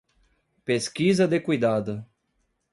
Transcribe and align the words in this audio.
Pesquisa 0.65 1.27
de 1.27 1.39
cuidado 1.39 2.03